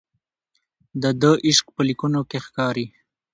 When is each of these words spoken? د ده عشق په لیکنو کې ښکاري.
د 1.01 1.03
ده 1.21 1.31
عشق 1.47 1.65
په 1.75 1.81
لیکنو 1.89 2.21
کې 2.29 2.39
ښکاري. 2.45 2.85